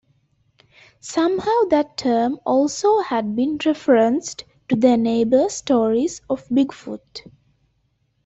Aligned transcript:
Somehow 0.99 1.65
that 1.69 1.95
term 1.95 2.39
also 2.43 3.01
had 3.01 3.35
been 3.35 3.59
referenced 3.63 4.45
to 4.69 4.75
their 4.75 4.97
neighbors' 4.97 5.53
stories 5.53 6.23
of 6.27 6.47
bigfoot. 6.49 7.29